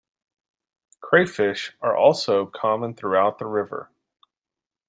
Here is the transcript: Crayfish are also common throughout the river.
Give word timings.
Crayfish 0.99 1.73
are 1.79 1.95
also 1.95 2.47
common 2.47 2.95
throughout 2.95 3.37
the 3.37 3.45
river. 3.45 3.91